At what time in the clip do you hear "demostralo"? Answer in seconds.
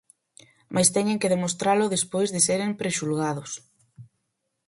1.33-1.93